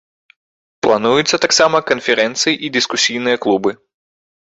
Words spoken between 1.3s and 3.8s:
таксама канферэнцыі і дыскусійныя клубы.